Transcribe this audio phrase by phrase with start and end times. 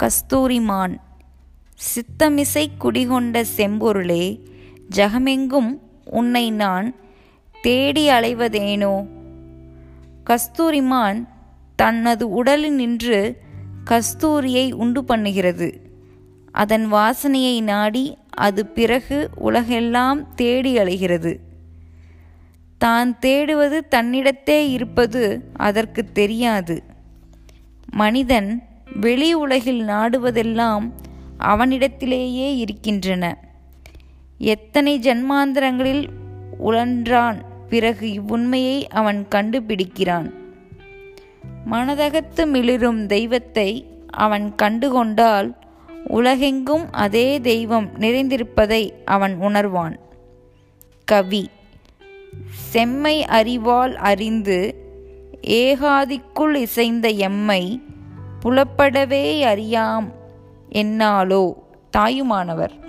[0.00, 0.96] கஸ்தூரிமான்
[1.94, 4.40] சித்தமிசை குடிகொண்ட செம்பொருளே
[4.94, 6.94] ஜகமெங்கும் உன்னை நான்
[7.62, 9.06] தேடி அலைவதேனோ?
[10.26, 11.28] கஸ்தூரிமான்
[11.76, 13.36] தனது உடலினின்று
[13.84, 15.76] கஸ்தூரியை உண்டு பண்ணுகிறது.
[16.52, 21.36] அதன் வாசனையை நாடி அது பிறகு உலகெல்லாம் தேடி அலைகிறது.
[22.78, 26.82] தான் தேடுவது தன்னிடத்தே இருப்பது அதற்கு தெரியாது.
[27.90, 30.90] மனிதன் வெளி உலகில் நாடுவதெல்லாம்
[31.38, 33.38] அவனிடத்திலேயே இருக்கின்றன.
[34.38, 36.08] எத்தனை ஜன்மாந்தரங்களில்
[36.64, 40.30] உழன்றான் பிறகு இவ்வுண்மையை அவன் கண்டுபிடிக்கிறான்.
[41.70, 45.54] மனதகத்து மிளிரும் தெய்வத்தை அவன் கண்டுகொண்டால்
[46.06, 49.96] உலகெங்கும் அதே தெய்வம் நிறைந்திருப்பதை அவன் உணர்வான்.
[51.04, 51.50] கவி
[52.50, 54.88] செம்மை அறிவால் அறிந்து
[55.42, 57.82] ஏகாதிக்குள் இசைந்த எம்மை
[58.42, 60.12] புலப்படவே அறியாம்.
[60.72, 61.54] என்னாலோ?
[61.90, 62.88] தாயுமானவர்.